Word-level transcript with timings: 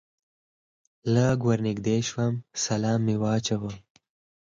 لږ 1.13 1.37
ور 1.47 1.59
نږدې 1.67 1.97
شوم 2.09 2.33
سلام 2.65 2.99
مې 3.05 3.15
واچاوه. 3.21 3.71